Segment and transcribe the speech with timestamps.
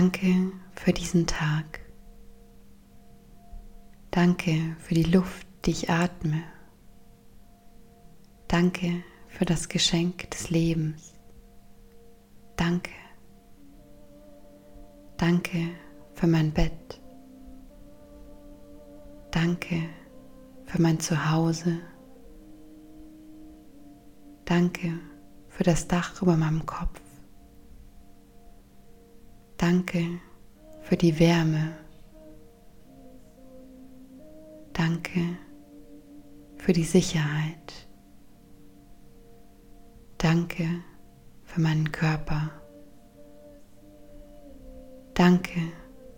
[0.00, 1.80] Danke für diesen Tag.
[4.12, 6.40] Danke für die Luft, die ich atme.
[8.46, 11.14] Danke für das Geschenk des Lebens.
[12.54, 12.92] Danke.
[15.16, 15.70] Danke
[16.14, 17.00] für mein Bett.
[19.32, 19.82] Danke
[20.66, 21.80] für mein Zuhause.
[24.44, 24.92] Danke
[25.48, 27.07] für das Dach über meinem Kopf.
[29.58, 30.20] Danke
[30.82, 31.76] für die Wärme.
[34.72, 35.20] Danke
[36.56, 37.88] für die Sicherheit.
[40.16, 40.64] Danke
[41.42, 42.50] für meinen Körper.
[45.14, 45.60] Danke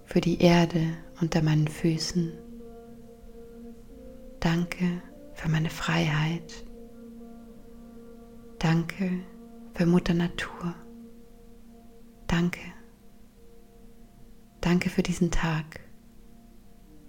[0.05, 0.83] für die Erde
[1.23, 2.33] unter meinen Füßen.
[4.41, 5.01] Danke
[5.33, 6.67] für meine Freiheit.
[8.59, 9.21] Danke
[9.73, 10.75] für Mutter Natur.
[12.27, 12.61] Danke.
[14.61, 15.81] Danke für diesen Tag.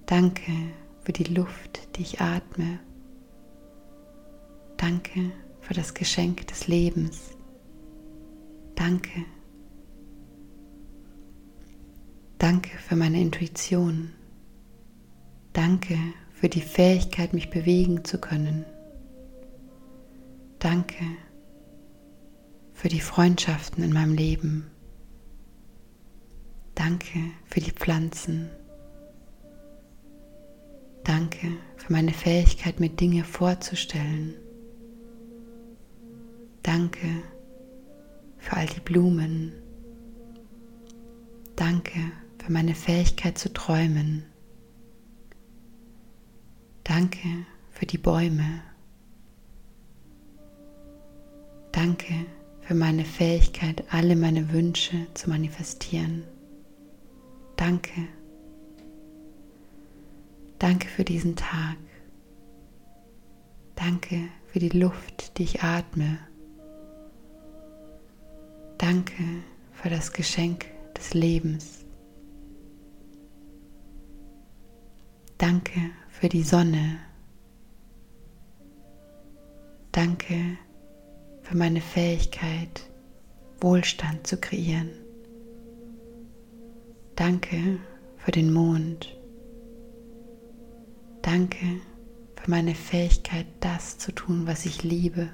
[0.06, 0.52] Danke
[1.04, 2.80] für die Luft, die ich atme.
[4.78, 7.32] Danke für das Geschenk des Lebens.
[8.76, 9.26] Danke.
[12.38, 14.12] Danke für meine Intuition.
[15.54, 15.98] Danke
[16.34, 18.66] für die Fähigkeit, mich bewegen zu können.
[20.58, 21.04] Danke
[22.74, 24.71] für die Freundschaften in meinem Leben.
[26.92, 28.50] Danke für die Pflanzen.
[31.06, 31.48] Danke
[31.78, 34.34] für meine Fähigkeit, mir Dinge vorzustellen.
[36.64, 37.08] Danke
[38.40, 39.54] für all die Blumen.
[41.56, 41.98] Danke
[42.44, 44.26] für meine Fähigkeit zu träumen.
[46.84, 48.64] Danke für die Bäume.
[51.72, 52.26] Danke
[52.60, 56.26] für meine Fähigkeit, alle meine Wünsche zu manifestieren.
[57.62, 58.08] Danke.
[60.58, 61.78] Danke für diesen Tag.
[63.76, 66.18] Danke für die Luft, die ich atme.
[68.80, 70.66] Danke für das Geschenk
[70.98, 71.86] des Lebens.
[75.38, 76.98] Danke für die Sonne.
[79.92, 80.58] Danke
[81.44, 82.90] für meine Fähigkeit,
[83.60, 85.01] Wohlstand zu kreieren.
[87.16, 87.80] Danke
[88.18, 89.16] für den Mond.
[91.22, 91.82] Danke
[92.36, 95.30] für meine Fähigkeit, das zu tun, was ich liebe.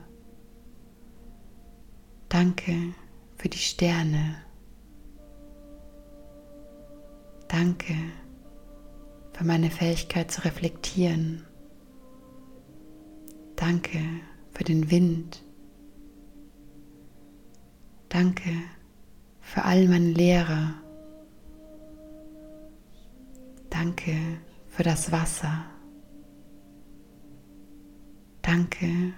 [2.30, 2.94] Danke
[3.38, 4.36] für die Sterne.
[7.48, 7.94] Danke
[9.34, 11.46] für meine Fähigkeit zu reflektieren.
[13.56, 14.00] Danke
[14.52, 15.44] für den Wind.
[18.10, 18.52] Danke
[19.40, 20.74] für all meine Lehrer.
[23.80, 24.40] Danke
[24.70, 25.64] für das Wasser.
[28.42, 29.14] Danke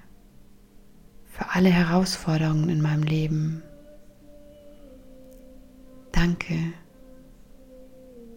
[1.24, 3.64] für alle Herausforderungen in meinem Leben.
[6.12, 6.74] Danke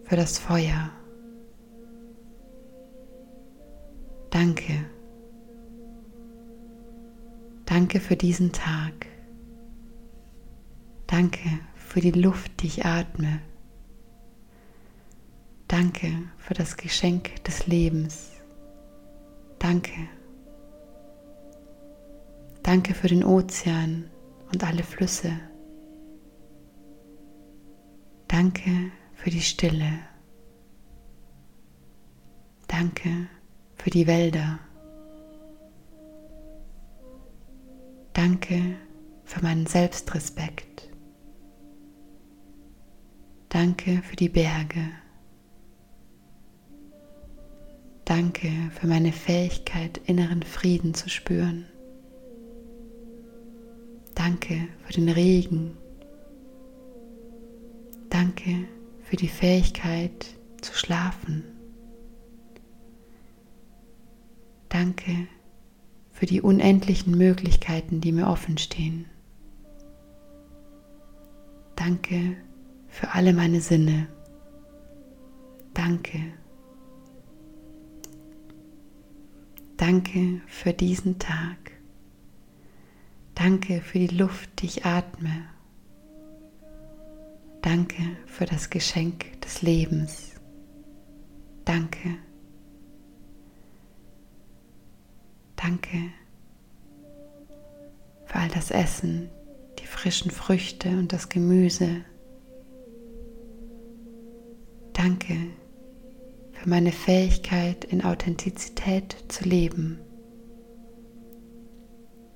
[0.05, 0.91] für das Feuer.
[4.29, 4.85] Danke.
[7.65, 9.07] Danke für diesen Tag.
[11.05, 13.41] Danke für die Luft, die ich atme.
[15.73, 18.29] Danke für das Geschenk des Lebens.
[19.57, 20.07] Danke.
[22.61, 24.07] Danke für den Ozean
[24.51, 25.31] und alle Flüsse.
[28.27, 29.97] Danke für die Stille.
[32.67, 33.27] Danke
[33.73, 34.59] für die Wälder.
[38.13, 38.75] Danke
[39.25, 40.91] für meinen Selbstrespekt.
[43.49, 45.02] Danke für die Berge.
[48.15, 51.65] Danke für meine Fähigkeit, inneren Frieden zu spüren.
[54.13, 55.75] Danke für den Regen.
[58.11, 58.67] Danke
[59.01, 60.27] für die Fähigkeit
[60.61, 61.43] zu schlafen.
[64.69, 65.27] Danke
[66.11, 69.07] für die unendlichen Möglichkeiten, die mir offen stehen.
[71.75, 72.37] Danke
[72.89, 74.05] für alle meine Sinne.
[75.73, 76.19] Danke.
[79.85, 81.73] Danke für diesen Tag.
[83.35, 85.43] Danke für die Luft, die ich atme.
[87.61, 90.35] Danke für das Geschenk des Lebens.
[91.65, 92.15] Danke.
[95.57, 96.13] Danke
[98.23, 99.29] für all das Essen,
[99.79, 102.05] die frischen Früchte und das Gemüse.
[104.93, 105.35] Danke
[106.63, 109.99] für meine Fähigkeit, in Authentizität zu leben.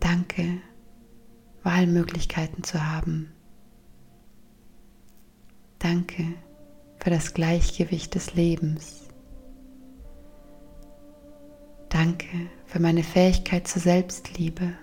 [0.01, 0.57] Danke,
[1.63, 3.31] Wahlmöglichkeiten zu haben.
[5.79, 6.25] Danke
[6.97, 9.07] für das Gleichgewicht des Lebens.
[11.87, 12.27] Danke
[12.65, 14.73] für meine Fähigkeit zur Selbstliebe.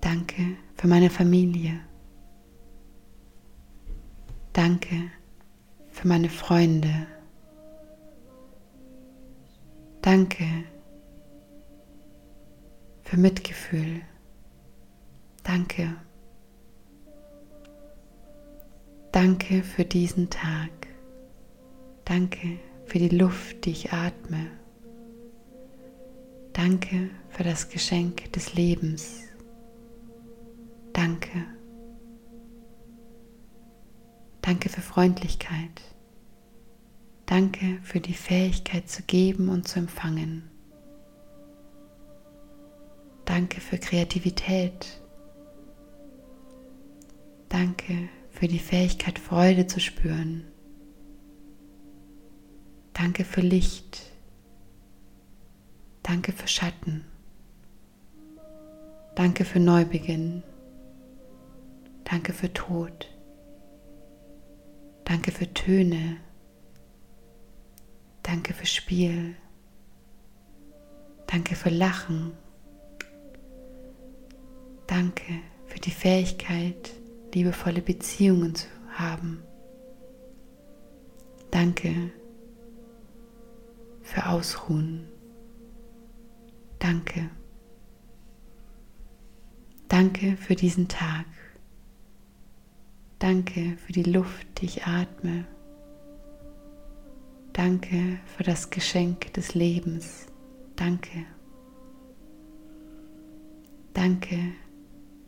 [0.00, 1.80] Danke für meine Familie.
[4.54, 5.10] Danke
[6.06, 7.08] für meine Freunde.
[10.02, 10.44] Danke
[13.02, 14.02] für Mitgefühl.
[15.42, 15.96] Danke.
[19.10, 20.70] Danke für diesen Tag.
[22.04, 24.46] Danke für die Luft, die ich atme.
[26.52, 29.22] Danke für das Geschenk des Lebens.
[30.92, 31.46] Danke.
[34.40, 35.95] Danke für Freundlichkeit.
[37.26, 40.48] Danke für die Fähigkeit zu geben und zu empfangen.
[43.24, 45.00] Danke für Kreativität.
[47.48, 50.44] Danke für die Fähigkeit, Freude zu spüren.
[52.92, 54.02] Danke für Licht.
[56.02, 57.04] Danke für Schatten.
[59.16, 60.44] Danke für Neubeginn.
[62.04, 63.08] Danke für Tod.
[65.04, 66.18] Danke für Töne.
[68.26, 69.36] Danke für Spiel.
[71.28, 72.32] Danke für Lachen.
[74.88, 76.90] Danke für die Fähigkeit,
[77.32, 79.44] liebevolle Beziehungen zu haben.
[81.52, 82.10] Danke
[84.02, 85.06] für Ausruhen.
[86.80, 87.30] Danke.
[89.86, 91.26] Danke für diesen Tag.
[93.20, 95.46] Danke für die Luft, die ich atme.
[97.56, 100.26] Danke für das Geschenk des Lebens.
[100.76, 101.24] Danke.
[103.94, 104.38] Danke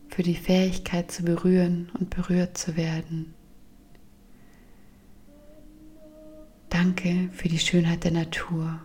[0.08, 3.32] für die Fähigkeit zu berühren und berührt zu werden.
[6.68, 8.78] Danke für die Schönheit der Natur.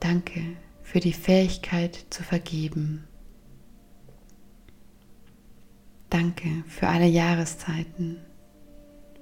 [0.00, 0.40] Danke
[0.82, 3.04] für die Fähigkeit zu vergeben.
[6.08, 8.16] Danke für alle Jahreszeiten,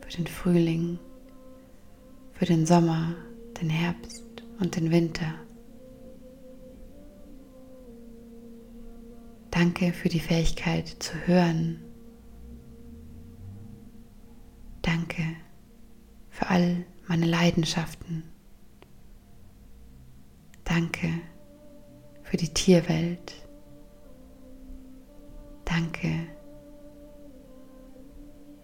[0.01, 1.01] für den Frühling,
[2.35, 3.15] für den Sommer,
[3.61, 5.35] den Herbst und den Winter.
[9.51, 11.81] Danke für die Fähigkeit zu hören.
[14.83, 15.23] Danke
[16.29, 18.25] für all meine Leidenschaften.
[20.65, 21.09] Danke
[22.25, 23.33] für die Tierwelt.
[25.65, 26.27] Danke.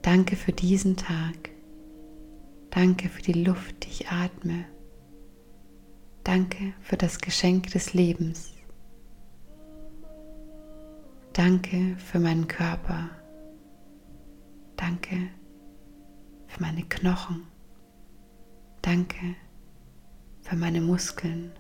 [0.02, 1.49] Danke für diesen Tag.
[2.70, 4.64] Danke für die Luft, die ich atme.
[6.22, 8.52] Danke für das Geschenk des Lebens.
[11.32, 13.10] Danke für meinen Körper.
[14.76, 15.16] Danke
[16.46, 17.46] für meine Knochen.
[18.82, 19.34] Danke
[20.42, 21.52] für meine Muskeln.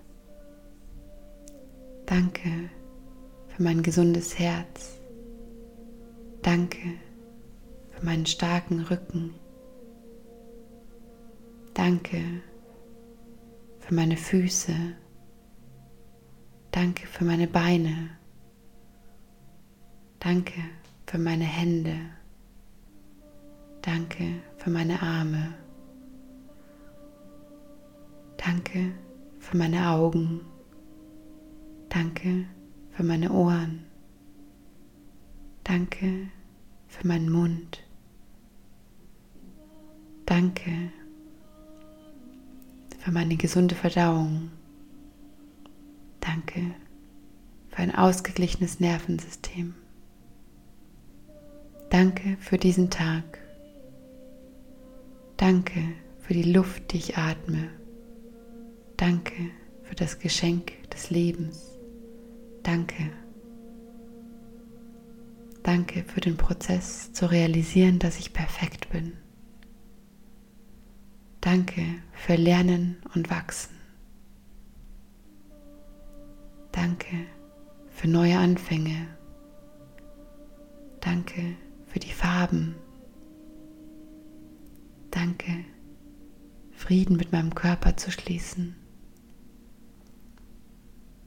[2.06, 2.70] Danke
[3.48, 4.98] für mein gesundes Herz.
[6.42, 6.94] Danke
[7.90, 9.34] für meinen starken Rücken.
[11.80, 12.42] Danke
[13.78, 14.74] für meine Füße.
[16.72, 18.10] Danke für meine Beine.
[20.18, 20.60] Danke
[21.06, 21.96] für meine Hände.
[23.80, 25.54] Danke für meine Arme.
[28.36, 28.92] Danke
[29.38, 30.42] für meine Augen.
[31.88, 32.44] Danke
[32.90, 33.86] für meine Ohren.
[35.64, 36.28] Danke
[36.88, 37.82] für meinen Mund.
[40.26, 40.92] Danke
[43.00, 44.50] für meine gesunde Verdauung.
[46.20, 46.74] Danke
[47.70, 49.74] für ein ausgeglichenes Nervensystem.
[51.88, 53.38] Danke für diesen Tag.
[55.36, 55.82] Danke
[56.20, 57.68] für die Luft, die ich atme.
[58.96, 59.50] Danke
[59.82, 61.78] für das Geschenk des Lebens.
[62.62, 63.10] Danke.
[65.62, 69.14] Danke für den Prozess zu realisieren, dass ich perfekt bin.
[71.52, 73.74] Danke für Lernen und Wachsen.
[76.70, 77.26] Danke
[77.88, 79.08] für neue Anfänge.
[81.00, 82.76] Danke für die Farben.
[85.10, 85.64] Danke,
[86.70, 88.76] Frieden mit meinem Körper zu schließen.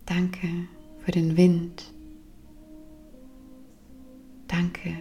[0.06, 0.48] Danke
[1.00, 1.92] für den Wind.
[4.48, 4.96] Danke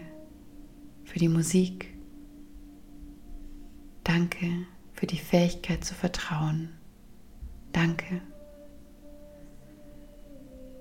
[1.04, 1.94] für die Musik.
[4.02, 6.70] Danke für die Fähigkeit zu vertrauen.
[7.72, 8.20] Danke.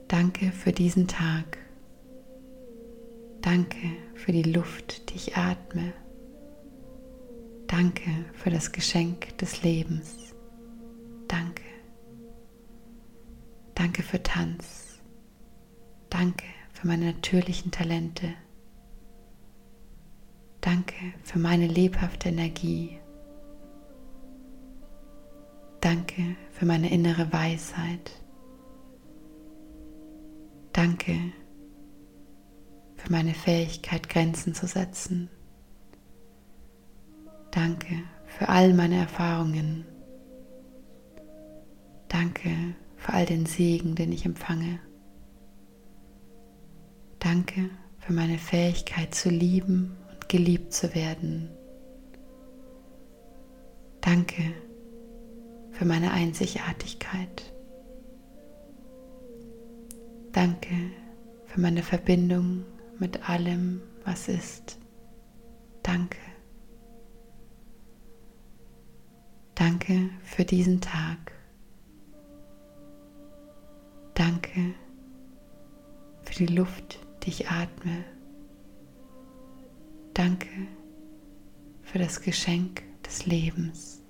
[0.08, 1.58] Danke für diesen Tag.
[3.42, 3.78] Danke
[4.14, 5.94] für die Luft, die ich atme.
[7.68, 10.36] Danke für das Geschenk des Lebens.
[11.28, 11.64] Danke.
[13.74, 15.00] Danke für Tanz.
[16.10, 18.34] Danke für meine natürlichen Talente.
[20.60, 23.01] Danke für meine lebhafte Energie.
[25.92, 28.12] Danke für meine innere Weisheit.
[30.72, 31.14] Danke
[32.96, 35.30] für meine Fähigkeit, Grenzen zu setzen.
[37.52, 39.86] Danke für all meine Erfahrungen.
[42.08, 42.52] Danke
[42.96, 44.80] für all den Segen, den ich empfange.
[47.20, 47.70] Danke
[48.00, 51.50] für meine Fähigkeit zu lieben und geliebt zu werden.
[54.00, 54.54] Danke
[55.82, 57.52] für meine Einzigartigkeit.
[60.32, 60.76] Danke
[61.48, 62.66] für meine Verbindung
[63.00, 64.78] mit allem, was ist.
[65.82, 66.20] Danke.
[69.56, 71.32] Danke für diesen Tag.
[74.14, 74.76] Danke
[76.26, 78.04] für die Luft, die ich atme.
[80.14, 80.48] Danke
[81.82, 84.01] für das Geschenk des Lebens.